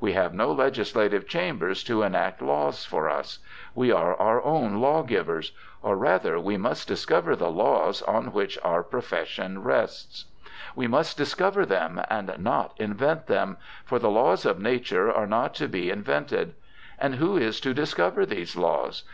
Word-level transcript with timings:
We 0.00 0.14
have 0.14 0.32
no 0.32 0.50
legislative 0.50 1.28
chambers 1.28 1.84
to 1.84 2.00
enact 2.00 2.40
laws 2.40 2.86
for 2.86 3.10
us. 3.10 3.40
We 3.74 3.92
are 3.92 4.16
our 4.16 4.42
own 4.42 4.80
law 4.80 5.02
202 5.02 5.08
BIOGRAPHICAL 5.14 5.24
ESSAYS 5.26 5.50
givers; 5.50 5.52
or 5.82 5.96
rather, 5.98 6.40
we 6.40 6.56
must 6.56 6.88
discover 6.88 7.36
the 7.36 7.50
laws 7.50 8.00
on 8.00 8.32
which 8.32 8.58
our 8.64 8.82
profession 8.82 9.62
rests. 9.62 10.24
We 10.74 10.86
must 10.86 11.18
discover 11.18 11.66
them 11.66 12.00
and 12.08 12.32
not 12.38 12.72
invent 12.80 13.26
them; 13.26 13.58
for 13.84 13.98
the 13.98 14.08
laws 14.08 14.46
of 14.46 14.58
nature 14.58 15.12
are 15.12 15.26
not 15.26 15.54
to 15.56 15.68
be 15.68 15.90
in 15.90 16.02
vented. 16.02 16.54
And 16.98 17.16
who 17.16 17.36
is 17.36 17.60
to 17.60 17.74
discover 17.74 18.24
these 18.24 18.56
laws? 18.56 19.02